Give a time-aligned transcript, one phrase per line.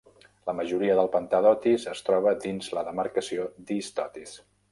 [0.49, 4.37] La majoria del pantà d'Otis es troba dins la demarcació d'East Otis.